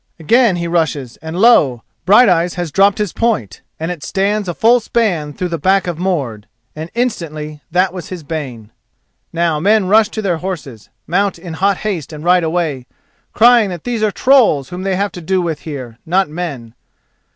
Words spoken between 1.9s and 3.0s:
Brighteyes has dropped